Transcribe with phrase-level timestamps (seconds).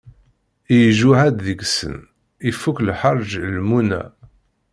[0.87, 1.97] Ijuhed deg-sen,
[2.49, 4.03] ifuk lḥerǧ lmuna.